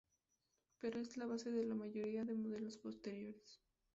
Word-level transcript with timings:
Pero 0.79 0.99
es 0.99 1.15
la 1.15 1.27
base 1.27 1.51
de 1.51 1.63
la 1.63 1.75
mayoría 1.75 2.25
de 2.25 2.33
modelos 2.35 2.75
posteriores. 2.75 3.61